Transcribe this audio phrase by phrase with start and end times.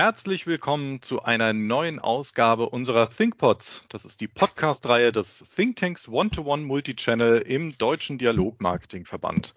[0.00, 3.84] Herzlich willkommen zu einer neuen Ausgabe unserer ThinkPods.
[3.90, 9.54] Das ist die Podcast-Reihe des Thinktanks One-to-One Multichannel im Deutschen Dialogmarketingverband.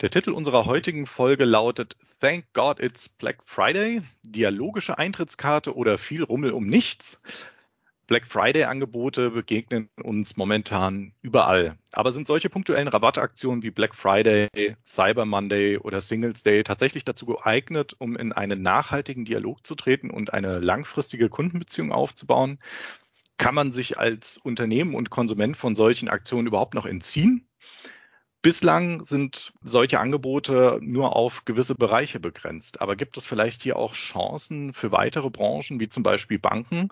[0.00, 6.24] Der Titel unserer heutigen Folge lautet Thank God It's Black Friday, dialogische Eintrittskarte oder viel
[6.24, 7.22] Rummel um nichts.
[8.06, 11.76] Black Friday-Angebote begegnen uns momentan überall.
[11.92, 14.48] Aber sind solche punktuellen Rabattaktionen wie Black Friday,
[14.84, 20.10] Cyber Monday oder Singles Day tatsächlich dazu geeignet, um in einen nachhaltigen Dialog zu treten
[20.10, 22.58] und eine langfristige Kundenbeziehung aufzubauen?
[23.38, 27.48] Kann man sich als Unternehmen und Konsument von solchen Aktionen überhaupt noch entziehen?
[28.42, 32.80] Bislang sind solche Angebote nur auf gewisse Bereiche begrenzt.
[32.80, 36.88] Aber gibt es vielleicht hier auch Chancen für weitere Branchen, wie zum Beispiel Banken?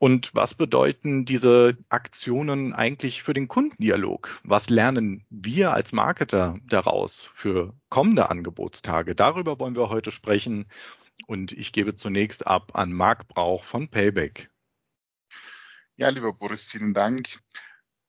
[0.00, 4.40] Und was bedeuten diese Aktionen eigentlich für den Kundendialog?
[4.44, 9.14] Was lernen wir als Marketer daraus für kommende Angebotstage?
[9.14, 10.64] Darüber wollen wir heute sprechen.
[11.26, 14.50] Und ich gebe zunächst ab an Marc Brauch von Payback.
[15.96, 17.38] Ja, lieber Boris, vielen Dank.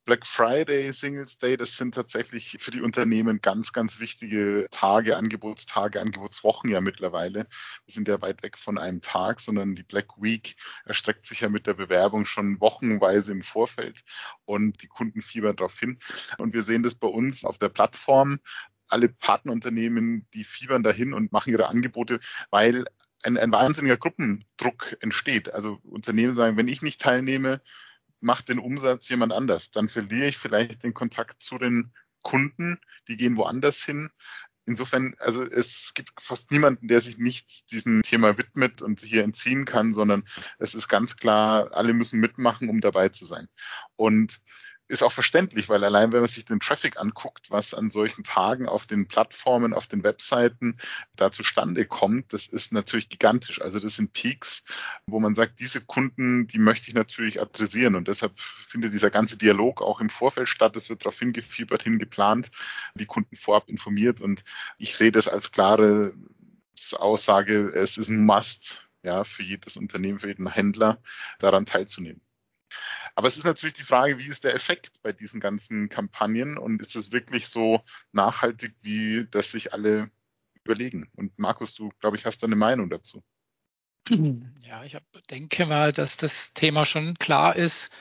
[0.04, 6.00] Black Friday, Singles Day, das sind tatsächlich für die Unternehmen ganz, ganz wichtige Tage, Angebotstage,
[6.00, 7.46] Angebotswochen ja mittlerweile.
[7.86, 11.48] Wir sind ja weit weg von einem Tag, sondern die Black Week erstreckt sich ja
[11.48, 14.02] mit der Bewerbung schon wochenweise im Vorfeld
[14.44, 16.00] und die Kunden fiebern darauf hin.
[16.38, 18.40] Und wir sehen das bei uns auf der Plattform.
[18.88, 22.18] Alle Partnerunternehmen, die fiebern dahin und machen ihre Angebote,
[22.50, 22.86] weil
[23.22, 25.54] ein, ein wahnsinniger Gruppendruck entsteht.
[25.54, 27.60] Also Unternehmen sagen, wenn ich nicht teilnehme,
[28.22, 29.70] macht den Umsatz jemand anders.
[29.70, 31.92] Dann verliere ich vielleicht den Kontakt zu den
[32.22, 34.10] Kunden, die gehen woanders hin.
[34.64, 39.64] Insofern, also es gibt fast niemanden, der sich nicht diesem Thema widmet und hier entziehen
[39.64, 40.22] kann, sondern
[40.58, 43.48] es ist ganz klar, alle müssen mitmachen, um dabei zu sein.
[43.96, 44.40] Und
[44.92, 48.68] ist auch verständlich, weil allein wenn man sich den Traffic anguckt, was an solchen Tagen
[48.68, 50.76] auf den Plattformen, auf den Webseiten
[51.16, 53.62] da zustande kommt, das ist natürlich gigantisch.
[53.62, 54.64] Also das sind Peaks,
[55.06, 59.38] wo man sagt, diese Kunden, die möchte ich natürlich adressieren und deshalb findet dieser ganze
[59.38, 60.76] Dialog auch im Vorfeld statt.
[60.76, 62.50] Es wird darauf hingefiebert, hingeplant,
[62.94, 64.44] die Kunden vorab informiert und
[64.76, 66.12] ich sehe das als klare
[66.98, 71.00] Aussage, es ist ein Must, ja, für jedes Unternehmen, für jeden Händler
[71.38, 72.20] daran teilzunehmen.
[73.14, 76.80] Aber es ist natürlich die Frage, wie ist der Effekt bei diesen ganzen Kampagnen und
[76.80, 80.10] ist es wirklich so nachhaltig, wie das sich alle
[80.64, 81.10] überlegen?
[81.16, 83.22] Und Markus, du, glaube ich, hast da eine Meinung dazu.
[84.60, 87.92] Ja, ich hab, denke mal, dass das Thema schon klar ist,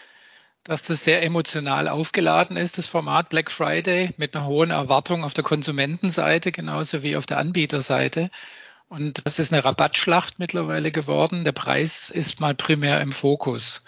[0.63, 5.33] dass das sehr emotional aufgeladen ist, das Format Black Friday, mit einer hohen Erwartung auf
[5.33, 8.29] der Konsumentenseite genauso wie auf der Anbieterseite.
[8.87, 11.43] Und das ist eine Rabattschlacht mittlerweile geworden.
[11.43, 13.83] Der Preis ist mal primär im Fokus.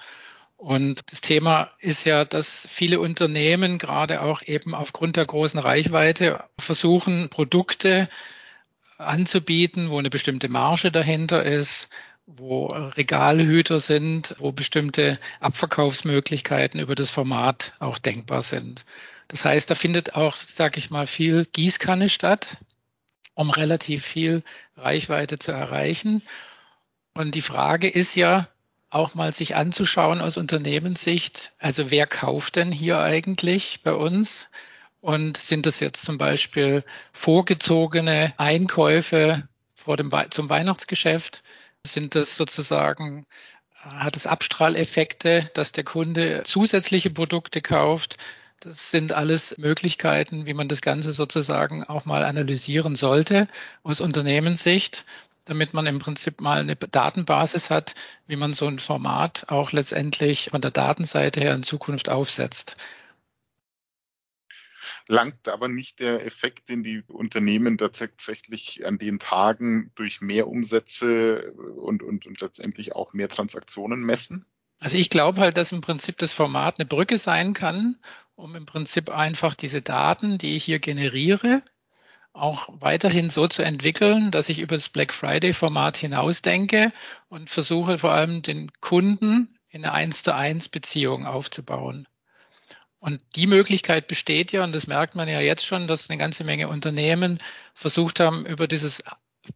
[0.63, 6.41] Und das Thema ist ja, dass viele Unternehmen gerade auch eben aufgrund der großen Reichweite
[6.57, 8.07] versuchen, Produkte
[8.97, 11.90] anzubieten, wo eine bestimmte Marge dahinter ist,
[12.25, 18.85] wo Regalhüter sind, wo bestimmte Abverkaufsmöglichkeiten über das Format auch denkbar sind.
[19.28, 22.56] Das heißt, da findet auch, sage ich mal, viel Gießkanne statt,
[23.34, 24.44] um relativ viel
[24.78, 26.22] Reichweite zu erreichen.
[27.13, 28.47] Und die Frage ist ja,
[28.94, 31.54] auch mal sich anzuschauen aus Unternehmenssicht.
[31.59, 34.50] Also wer kauft denn hier eigentlich bei uns?
[35.02, 41.44] Und sind das jetzt zum Beispiel vorgezogene Einkäufe vor dem, zum Weihnachtsgeschäft?
[41.86, 43.26] Sind das sozusagen,
[43.74, 48.18] hat es Abstrahleffekte, dass der Kunde zusätzliche Produkte kauft?
[48.62, 53.50] Das sind alles Möglichkeiten, wie man das Ganze sozusagen auch mal analysieren sollte
[53.84, 55.04] aus Unternehmenssicht
[55.46, 57.96] damit man im Prinzip mal eine Datenbasis hat,
[58.28, 62.78] wie man so ein Format auch letztendlich von der Datenseite her in Zukunft aufsetzt.
[65.08, 71.52] Langt aber nicht der Effekt, den die Unternehmen tatsächlich an den Tagen durch mehr Umsätze
[71.52, 74.46] und, und, und letztendlich auch mehr Transaktionen messen?
[74.80, 77.98] Also ich glaube halt, dass im Prinzip das Format eine Brücke sein kann,
[78.36, 81.64] um im Prinzip einfach diese Daten, die ich hier generiere,
[82.33, 86.91] auch weiterhin so zu entwickeln, dass ich über das Black Friday-Format hinausdenke
[87.29, 92.07] und versuche vor allem den Kunden in eine 1 zu 1 Beziehung aufzubauen.
[93.00, 96.44] Und die Möglichkeit besteht ja, und das merkt man ja jetzt schon, dass eine ganze
[96.44, 97.39] Menge Unternehmen
[97.74, 99.03] versucht haben, über dieses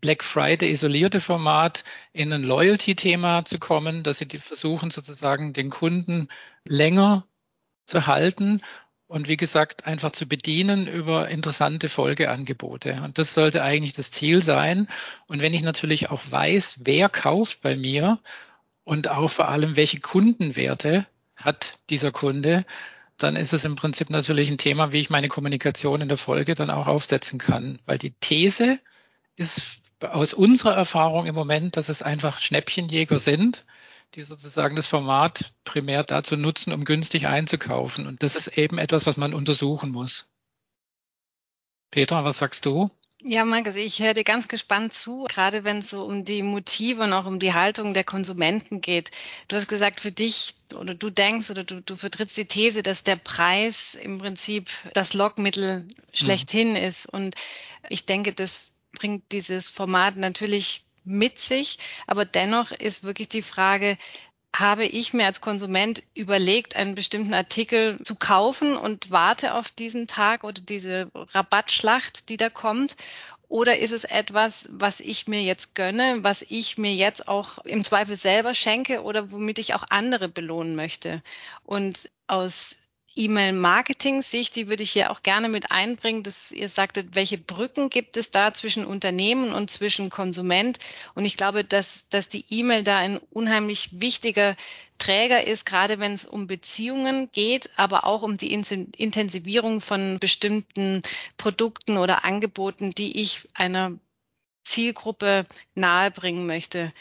[0.01, 6.27] Black Friday isolierte Format in ein Loyalty-Thema zu kommen, dass sie versuchen sozusagen den Kunden
[6.65, 7.25] länger
[7.85, 8.62] zu halten
[9.07, 13.01] und wie gesagt einfach zu bedienen über interessante Folgeangebote.
[13.04, 14.88] Und das sollte eigentlich das Ziel sein.
[15.27, 18.19] Und wenn ich natürlich auch weiß, wer kauft bei mir
[18.83, 22.65] und auch vor allem, welche Kundenwerte hat dieser Kunde,
[23.18, 26.54] dann ist es im Prinzip natürlich ein Thema, wie ich meine Kommunikation in der Folge
[26.54, 27.80] dann auch aufsetzen kann.
[27.86, 28.80] Weil die These
[29.36, 33.65] ist aus unserer Erfahrung im Moment, dass es einfach Schnäppchenjäger sind,
[34.18, 38.08] die sozusagen das Format primär dazu nutzen, um günstig einzukaufen.
[38.08, 40.28] Und das ist eben etwas, was man untersuchen muss.
[41.92, 42.90] Petra, was sagst du?
[43.22, 47.04] Ja, Markus, ich höre dir ganz gespannt zu, gerade wenn es so um die Motive
[47.04, 49.12] und auch um die Haltung der Konsumenten geht.
[49.48, 53.04] Du hast gesagt, für dich oder du denkst oder du, du vertrittst die These, dass
[53.04, 56.75] der Preis im Prinzip das Lockmittel schlechthin mhm.
[56.75, 57.06] ist.
[57.08, 57.36] Und
[57.90, 61.77] ich denke, das bringt dieses Format natürlich mit sich.
[62.06, 63.98] Aber dennoch ist wirklich die Frage,
[64.56, 70.07] habe ich mir als Konsument überlegt, einen bestimmten Artikel zu kaufen und warte auf diesen
[70.07, 72.95] Tag oder diese Rabattschlacht, die da kommt?
[73.50, 77.83] Oder ist es etwas, was ich mir jetzt gönne, was ich mir jetzt auch im
[77.83, 81.21] Zweifel selber schenke oder womit ich auch andere belohnen möchte?
[81.63, 82.75] Und aus
[83.18, 88.18] E-Mail-Marketing-Sicht, die würde ich hier auch gerne mit einbringen, dass ihr sagtet, welche Brücken gibt
[88.18, 90.80] es da zwischen Unternehmen und zwischen Konsument?
[91.16, 94.56] Und ich glaube, dass, dass die E-Mail da ein unheimlich wichtiger
[94.98, 101.02] Träger ist, gerade wenn es um Beziehungen geht, aber auch um die Intensivierung von bestimmten
[101.38, 103.94] Produkten oder Angeboten, die ich einer
[104.64, 106.92] Zielgruppe nahebringen möchte.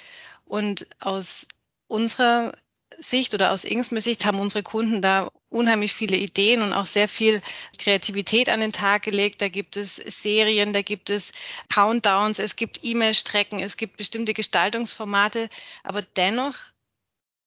[0.45, 1.49] Und aus
[1.89, 2.53] unserer
[2.99, 7.09] Sicht oder aus Inksmir Sicht haben unsere Kunden da unheimlich viele Ideen und auch sehr
[7.09, 7.41] viel
[7.79, 9.41] Kreativität an den Tag gelegt.
[9.41, 11.33] Da gibt es Serien, da gibt es
[11.69, 15.49] Countdowns, es gibt E-Mail-Strecken, es gibt bestimmte Gestaltungsformate.
[15.83, 16.55] Aber dennoch,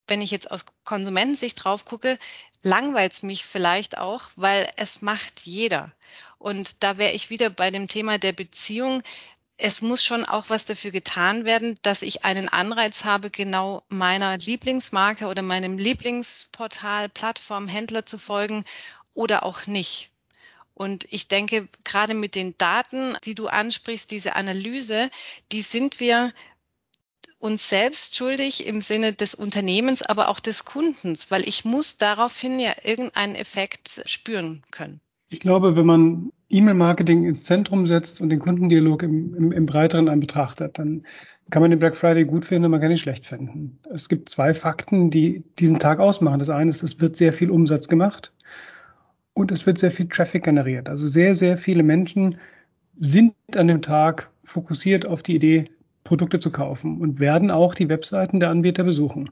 [0.08, 2.18] wenn ich jetzt aus Konsumentensicht drauf gucke,
[2.62, 5.92] langweilt es mich vielleicht auch, weil es macht jeder.
[6.38, 9.04] Und da wäre ich wieder bei dem Thema der Beziehung
[9.62, 14.38] es muss schon auch was dafür getan werden, dass ich einen Anreiz habe, genau meiner
[14.38, 18.64] Lieblingsmarke oder meinem Lieblingsportal, Plattform, Händler zu folgen
[19.14, 20.12] oder auch nicht.
[20.74, 25.12] Und ich denke, gerade mit den Daten, die du ansprichst, diese Analyse,
[25.52, 26.34] die sind wir
[27.38, 32.62] uns selbst schuldig im Sinne des Unternehmens, aber auch des Kundens, weil ich muss daraufhin
[32.62, 35.02] ja irgendeinen Effekt spüren können.
[35.30, 40.10] Ich glaube, wenn man E-Mail-Marketing ins Zentrum setzt und den Kundendialog im, im, im breiteren
[40.10, 41.04] an betrachtet, dann
[41.52, 43.80] kann man den Black Friday gut finden, man kann ihn schlecht finden.
[43.94, 46.40] Es gibt zwei Fakten, die diesen Tag ausmachen.
[46.40, 48.32] Das eine ist, es wird sehr viel Umsatz gemacht
[49.34, 50.90] und es wird sehr viel Traffic generiert.
[50.90, 52.38] Also sehr, sehr viele Menschen
[53.00, 55.66] sind an dem Tag fokussiert auf die Idee,
[56.04, 59.30] Produkte zu kaufen und werden auch die Webseiten der Anbieter besuchen.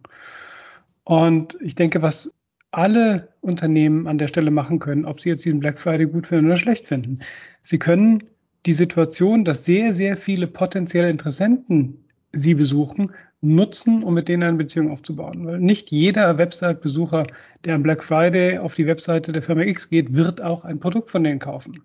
[1.04, 2.32] Und ich denke, was
[2.72, 6.48] alle Unternehmen an der Stelle machen können, ob sie jetzt diesen Black Friday gut finden
[6.48, 7.20] oder schlecht finden.
[7.64, 8.24] Sie können
[8.66, 12.04] die Situation, dass sehr, sehr viele potenzielle Interessenten
[12.34, 13.12] sie besuchen,
[13.42, 15.46] nutzen, um mit denen eine Beziehung aufzubauen.
[15.46, 17.26] Weil nicht jeder Website-Besucher,
[17.64, 21.10] der am Black Friday auf die Webseite der Firma X geht, wird auch ein Produkt
[21.10, 21.82] von denen kaufen.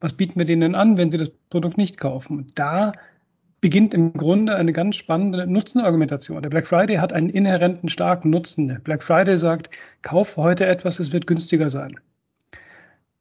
[0.00, 2.46] Was bieten wir denen an, wenn sie das Produkt nicht kaufen?
[2.54, 2.92] Da
[3.60, 6.42] beginnt im Grunde eine ganz spannende Nutzenargumentation.
[6.42, 8.68] Der Black Friday hat einen inhärenten starken Nutzen.
[8.68, 9.70] Der Black Friday sagt,
[10.02, 12.00] kauf heute etwas, es wird günstiger sein.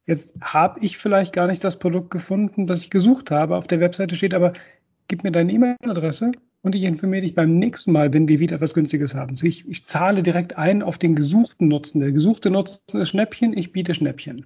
[0.05, 3.55] Jetzt habe ich vielleicht gar nicht das Produkt gefunden, das ich gesucht habe.
[3.55, 4.53] Auf der Webseite steht aber,
[5.07, 8.73] gib mir deine E-Mail-Adresse und ich informiere dich beim nächsten Mal, wenn wir wieder etwas
[8.73, 9.35] Günstiges haben.
[9.41, 12.01] Ich, ich, zahle direkt ein auf den gesuchten Nutzen.
[12.01, 14.45] Der gesuchte Nutzen ist Schnäppchen, ich biete Schnäppchen.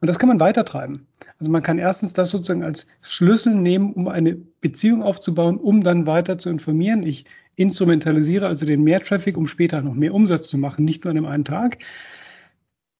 [0.00, 1.06] Und das kann man weitertreiben.
[1.38, 6.06] Also man kann erstens das sozusagen als Schlüssel nehmen, um eine Beziehung aufzubauen, um dann
[6.06, 7.04] weiter zu informieren.
[7.04, 11.16] Ich instrumentalisiere also den Mehrtraffic, um später noch mehr Umsatz zu machen, nicht nur an
[11.16, 11.78] einem einen Tag.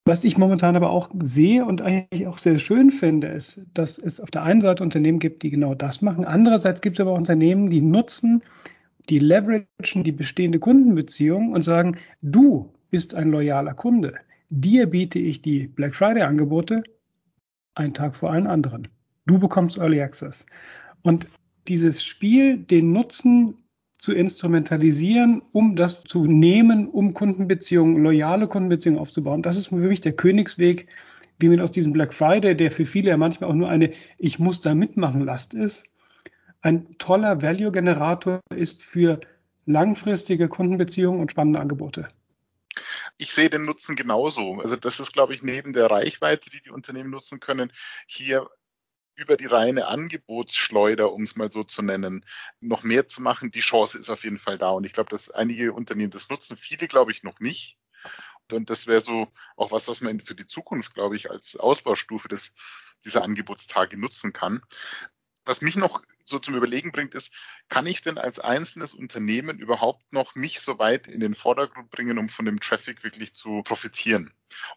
[0.04, 4.20] Was ich momentan aber auch sehe und eigentlich auch sehr schön finde, ist, dass es
[4.20, 6.24] auf der einen Seite Unternehmen gibt, die genau das machen.
[6.24, 8.42] Andererseits gibt es aber auch Unternehmen, die nutzen,
[9.08, 14.14] die leveragen die bestehende Kundenbeziehung und sagen, du bist ein loyaler Kunde.
[14.50, 16.82] Dir biete ich die Black Friday Angebote
[17.74, 18.88] einen Tag vor allen anderen.
[19.26, 20.46] Du bekommst Early Access.
[21.02, 21.28] Und
[21.68, 23.54] dieses Spiel, den Nutzen
[24.02, 29.42] zu instrumentalisieren, um das zu nehmen, um Kundenbeziehungen, loyale Kundenbeziehungen aufzubauen.
[29.42, 30.88] Das ist für mich der Königsweg,
[31.38, 34.40] wie man aus diesem Black Friday, der für viele ja manchmal auch nur eine Ich
[34.40, 35.84] muss da mitmachen Last ist,
[36.62, 39.20] ein toller Value-Generator ist für
[39.66, 42.08] langfristige Kundenbeziehungen und spannende Angebote.
[43.18, 44.58] Ich sehe den Nutzen genauso.
[44.58, 47.72] Also das ist, glaube ich, neben der Reichweite, die die Unternehmen nutzen können,
[48.08, 48.48] hier
[49.14, 52.24] über die reine Angebotsschleuder, um es mal so zu nennen,
[52.60, 53.50] noch mehr zu machen.
[53.50, 54.70] Die Chance ist auf jeden Fall da.
[54.70, 57.78] Und ich glaube, dass einige Unternehmen das nutzen, viele glaube ich noch nicht.
[58.50, 62.28] Und das wäre so auch was, was man für die Zukunft, glaube ich, als Ausbaustufe
[62.28, 62.52] des,
[63.04, 64.62] dieser Angebotstage nutzen kann.
[65.44, 67.32] Was mich noch so zum Überlegen bringt, ist,
[67.68, 72.18] kann ich denn als einzelnes Unternehmen überhaupt noch mich so weit in den Vordergrund bringen,
[72.18, 74.32] um von dem Traffic wirklich zu profitieren?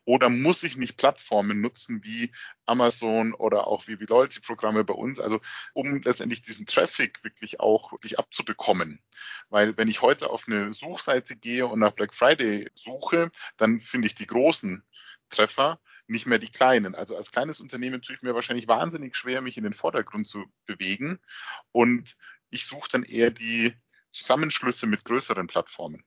[0.06, 2.32] Oder muss ich nicht Plattformen nutzen wie
[2.66, 5.40] Amazon oder auch wie, wie Loyalty-Programme bei uns, also
[5.74, 9.02] um letztendlich diesen Traffic wirklich auch wirklich abzubekommen?
[9.50, 14.08] Weil wenn ich heute auf eine Suchseite gehe und nach Black Friday suche, dann finde
[14.08, 14.84] ich die großen
[15.30, 16.96] Treffer nicht mehr die kleinen.
[16.96, 20.46] Also als kleines Unternehmen tue ich mir wahrscheinlich wahnsinnig schwer, mich in den Vordergrund zu
[20.66, 21.20] bewegen.
[21.72, 22.16] Und
[22.50, 23.74] ich suche dann eher die
[24.12, 26.04] Zusammenschlüsse mit größeren Plattformen.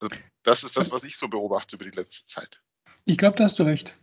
[0.00, 2.60] Also das ist das, was ich so beobachte über die letzte Zeit.
[3.04, 3.96] Ich glaube, da hast du recht.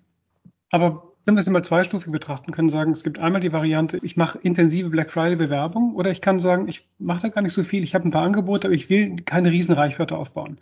[0.69, 4.15] Aber wenn wir es immer zweistufig betrachten, können sagen, es gibt einmal die Variante, ich
[4.15, 7.63] mache intensive Black Friday Bewerbung oder ich kann sagen, ich mache da gar nicht so
[7.63, 10.59] viel, ich habe ein paar Angebote, aber ich will keine riesen Reichweite aufbauen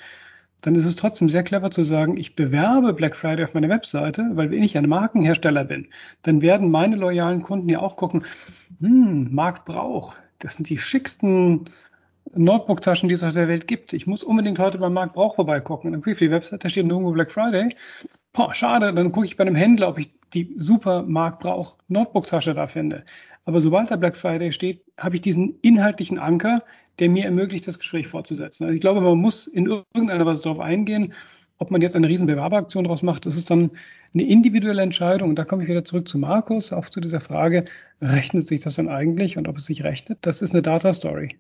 [0.65, 4.31] dann ist es trotzdem sehr clever zu sagen, ich bewerbe Black Friday auf meiner Webseite,
[4.33, 5.87] weil wenn ich ein Markenhersteller bin,
[6.23, 8.23] dann werden meine loyalen Kunden ja auch gucken,
[8.79, 11.65] hm, Marktbrauch, das sind die schicksten
[12.33, 13.93] Notebook-Taschen, die es auf der Welt gibt.
[13.93, 15.89] Ich muss unbedingt heute beim Marktbrauch vorbeigucken.
[15.89, 17.75] Und dann gucke ich auf die Webseite, da steht nirgendwo Black Friday.
[18.33, 22.67] Boah, schade, dann gucke ich bei einem Händler, ob ich die super Marktbrauch Notebook-Tasche da
[22.67, 23.05] finde.
[23.45, 26.63] Aber sobald da Black Friday steht, habe ich diesen inhaltlichen Anker,
[26.99, 28.65] der mir ermöglicht, das Gespräch fortzusetzen.
[28.65, 31.13] Also ich glaube, man muss in irgendeiner Weise darauf eingehen,
[31.57, 33.71] ob man jetzt eine riesen Bewerberaktion daraus macht, das ist dann
[34.13, 35.29] eine individuelle Entscheidung.
[35.29, 37.65] Und da komme ich wieder zurück zu Markus, auch zu dieser Frage,
[38.01, 40.19] rechnet sich das denn eigentlich und ob es sich rechnet?
[40.21, 41.37] Das ist eine Data Story.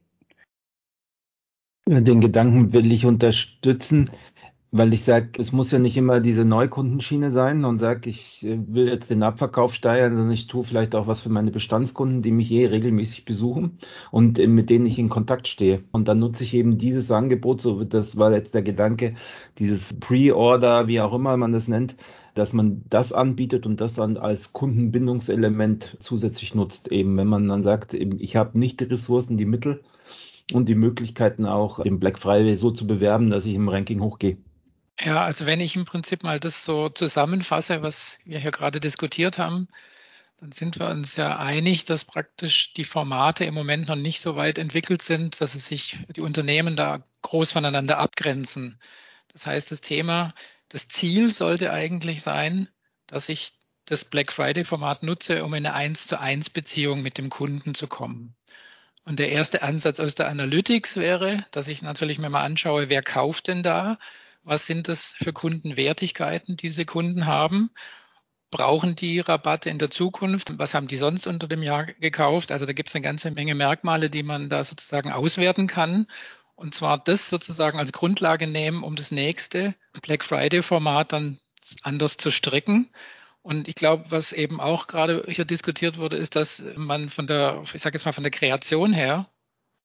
[1.87, 4.09] Den Gedanken will ich unterstützen
[4.77, 8.57] weil ich sage, es muss ja nicht immer diese Neukundenschiene sein und sage, ich äh,
[8.67, 12.31] will jetzt den Abverkauf steigern, sondern ich tue vielleicht auch was für meine Bestandskunden, die
[12.31, 13.77] mich eh regelmäßig besuchen
[14.11, 15.85] und äh, mit denen ich in Kontakt stehe.
[15.93, 19.15] Und dann nutze ich eben dieses Angebot, so das war jetzt der Gedanke,
[19.59, 21.95] dieses Pre-Order, wie auch immer man das nennt,
[22.33, 26.91] dass man das anbietet und das dann als Kundenbindungselement zusätzlich nutzt.
[26.91, 29.83] Eben, wenn man dann sagt, ich habe nicht die Ressourcen, die Mittel
[30.51, 34.35] und die Möglichkeiten auch, den Black Friday so zu bewerben, dass ich im Ranking hochgehe.
[34.99, 39.37] Ja, also wenn ich im Prinzip mal das so zusammenfasse, was wir hier gerade diskutiert
[39.37, 39.67] haben,
[40.37, 44.35] dann sind wir uns ja einig, dass praktisch die Formate im Moment noch nicht so
[44.35, 48.79] weit entwickelt sind, dass es sich die Unternehmen da groß voneinander abgrenzen.
[49.31, 50.33] Das heißt, das Thema,
[50.69, 52.69] das Ziel sollte eigentlich sein,
[53.07, 53.53] dass ich
[53.85, 57.75] das Black Friday Format nutze, um in eine 1 zu 1 Beziehung mit dem Kunden
[57.75, 58.35] zu kommen.
[59.03, 63.03] Und der erste Ansatz aus der Analytics wäre, dass ich natürlich mir mal anschaue, wer
[63.03, 63.99] kauft denn da?
[64.45, 67.71] Was sind das für Kundenwertigkeiten, die diese Kunden haben?
[68.51, 70.59] Brauchen die Rabatte in der Zukunft?
[70.59, 72.51] Was haben die sonst unter dem Jahr gekauft?
[72.51, 76.05] Also da gibt es eine ganze Menge Merkmale, die man da sozusagen auswerten kann.
[76.53, 79.73] Und zwar das sozusagen als Grundlage nehmen, um das nächste
[80.03, 81.39] Black Friday-Format dann
[81.81, 82.91] anders zu stricken.
[83.41, 87.63] Und ich glaube, was eben auch gerade hier diskutiert wurde, ist, dass man von der,
[87.63, 89.27] ich sage jetzt mal von der Kreation her,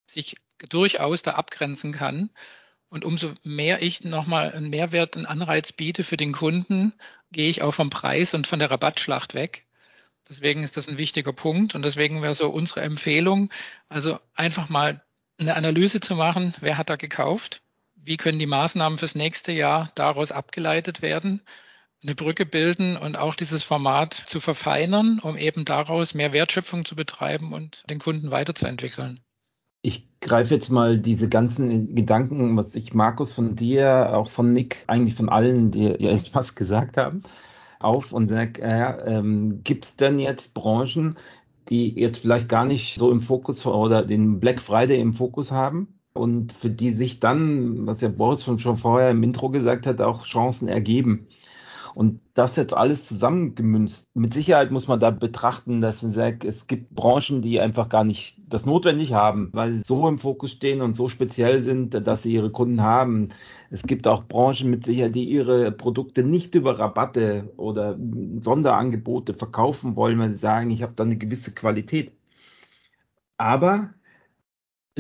[0.05, 0.37] sich
[0.69, 2.31] durchaus da abgrenzen kann
[2.91, 6.93] und umso mehr ich nochmal einen Mehrwert, einen Anreiz biete für den Kunden,
[7.33, 9.65] gehe ich auch vom Preis und von der Rabattschlacht weg.
[10.29, 13.51] Deswegen ist das ein wichtiger Punkt und deswegen wäre so unsere Empfehlung,
[13.89, 15.03] also einfach mal
[15.39, 17.63] eine Analyse zu machen, wer hat da gekauft,
[17.95, 21.43] wie können die Maßnahmen fürs nächste Jahr daraus abgeleitet werden,
[22.03, 26.97] eine Brücke bilden und auch dieses Format zu verfeinern, um eben daraus mehr Wertschöpfung zu
[26.97, 29.21] betreiben und den Kunden weiterzuentwickeln.
[29.83, 34.85] Ich greife jetzt mal diese ganzen Gedanken, was ich Markus von dir, auch von Nick,
[34.87, 37.23] eigentlich von allen, die jetzt was gesagt haben,
[37.81, 41.17] auf und sage, äh, ähm, gibt es denn jetzt Branchen,
[41.69, 46.01] die jetzt vielleicht gar nicht so im Fokus oder den Black Friday im Fokus haben
[46.13, 50.27] und für die sich dann, was ja Boris schon vorher im Intro gesagt hat, auch
[50.27, 51.29] Chancen ergeben?
[51.95, 54.09] Und das jetzt alles zusammengemünzt.
[54.15, 58.05] Mit Sicherheit muss man da betrachten, dass man sagt, es gibt Branchen, die einfach gar
[58.05, 62.23] nicht das notwendig haben, weil sie so im Fokus stehen und so speziell sind, dass
[62.23, 63.31] sie ihre Kunden haben.
[63.71, 67.99] Es gibt auch Branchen mit Sicherheit, die ihre Produkte nicht über Rabatte oder
[68.41, 72.13] Sonderangebote verkaufen wollen, weil sie sagen, ich habe da eine gewisse Qualität.
[73.37, 73.95] Aber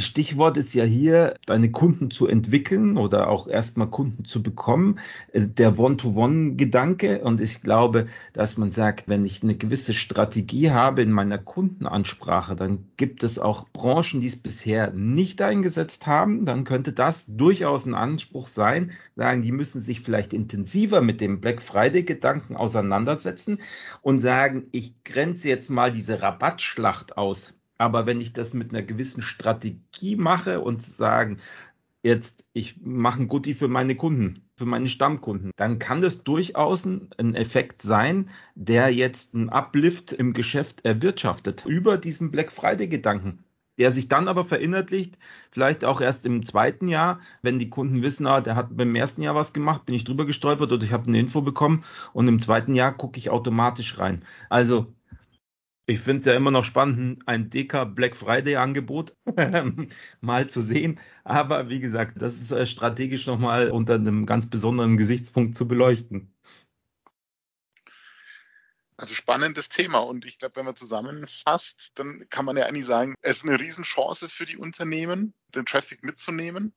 [0.00, 4.98] Stichwort ist ja hier, deine Kunden zu entwickeln oder auch erstmal Kunden zu bekommen.
[5.32, 7.22] Äh, der One-to-One-Gedanke.
[7.22, 12.56] Und ich glaube, dass man sagt, wenn ich eine gewisse Strategie habe in meiner Kundenansprache,
[12.56, 16.44] dann gibt es auch Branchen, die es bisher nicht eingesetzt haben.
[16.44, 21.40] Dann könnte das durchaus ein Anspruch sein, sagen, die müssen sich vielleicht intensiver mit dem
[21.40, 23.60] Black Friday-Gedanken auseinandersetzen
[24.02, 28.82] und sagen, ich grenze jetzt mal diese Rabattschlacht aus aber wenn ich das mit einer
[28.82, 31.38] gewissen Strategie mache und sagen,
[32.02, 36.84] jetzt ich mache ein Goodie für meine Kunden, für meine Stammkunden, dann kann das durchaus
[36.84, 43.44] ein Effekt sein, der jetzt einen Uplift im Geschäft erwirtschaftet über diesen Black Friday Gedanken
[43.78, 45.16] der sich dann aber verinnerlicht,
[45.50, 49.22] vielleicht auch erst im zweiten Jahr, wenn die Kunden wissen, ah, der hat beim ersten
[49.22, 51.82] Jahr was gemacht, bin ich drüber gestolpert oder ich habe eine Info bekommen
[52.12, 54.22] und im zweiten Jahr gucke ich automatisch rein.
[54.50, 54.92] Also
[55.90, 59.16] ich finde es ja immer noch spannend, ein DK Black Friday Angebot
[60.20, 61.00] mal zu sehen.
[61.24, 66.32] Aber wie gesagt, das ist äh, strategisch nochmal unter einem ganz besonderen Gesichtspunkt zu beleuchten.
[68.96, 69.98] Also spannendes Thema.
[69.98, 73.58] Und ich glaube, wenn man zusammenfasst, dann kann man ja eigentlich sagen, es ist eine
[73.58, 76.72] Riesenchance für die Unternehmen, den Traffic mitzunehmen.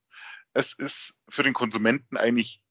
[0.54, 2.62] Es ist für den Konsumenten eigentlich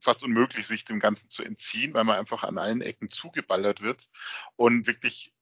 [0.00, 4.08] fast unmöglich, sich dem Ganzen zu entziehen, weil man einfach an allen Ecken zugeballert wird
[4.56, 5.32] und wirklich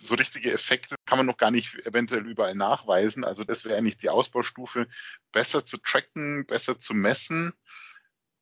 [0.00, 3.24] so richtige Effekte kann man noch gar nicht eventuell überall nachweisen.
[3.24, 4.88] Also das wäre eigentlich die Ausbaustufe,
[5.32, 7.52] besser zu tracken, besser zu messen,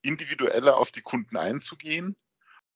[0.02, 2.16] individueller auf die Kunden einzugehen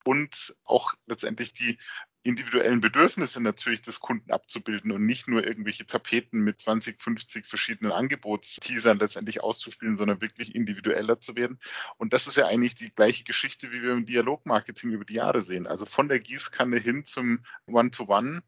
[0.04, 1.78] und auch letztendlich die
[2.25, 7.93] individuellen Bedürfnisse natürlich des Kunden abzubilden und nicht nur irgendwelche Tapeten mit 20, 50 verschiedenen
[7.93, 11.61] Angebotsteasern letztendlich auszuspielen, sondern wirklich individueller zu werden.
[11.99, 15.43] Und das ist ja eigentlich die gleiche Geschichte, wie wir im Dialogmarketing über die Jahre
[15.43, 15.66] sehen.
[15.66, 18.43] Also von der Gießkanne hin zum One-to-One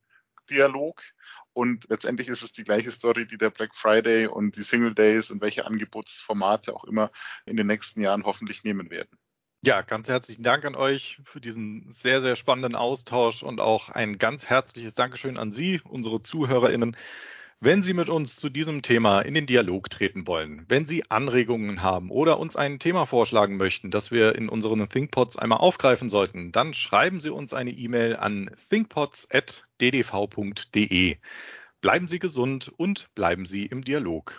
[0.46, 1.02] Dialog.
[1.52, 5.30] Und letztendlich ist es die gleiche Story, die der Black Friday und die Single Days
[5.30, 7.10] und welche Angebotsformate auch immer
[7.46, 9.18] in den nächsten Jahren hoffentlich nehmen werden.
[9.62, 14.18] Ja, ganz herzlichen Dank an euch für diesen sehr, sehr spannenden Austausch und auch ein
[14.18, 16.96] ganz herzliches Dankeschön an Sie, unsere ZuhörerInnen.
[17.60, 21.82] Wenn Sie mit uns zu diesem Thema in den Dialog treten wollen, wenn Sie Anregungen
[21.82, 26.52] haben oder uns ein Thema vorschlagen möchten, das wir in unseren ThinkPods einmal aufgreifen sollten,
[26.52, 31.16] dann schreiben Sie uns eine E-Mail an thinkpods.ddv.de.
[31.80, 34.34] Bleiben Sie gesund und bleiben Sie im Dialog.